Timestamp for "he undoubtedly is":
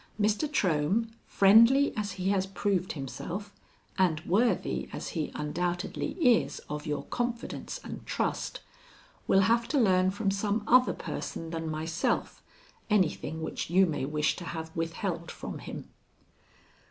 5.09-6.57